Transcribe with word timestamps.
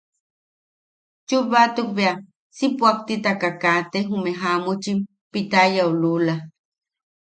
Chubbatuk 1.27 1.89
bea 1.97 2.13
si 2.57 2.65
puʼaktika 2.77 3.41
kaate 3.61 3.99
jume 4.07 4.31
jamuchim. 4.41 4.99
Pitayau 5.31 5.91
lula. 6.01 6.35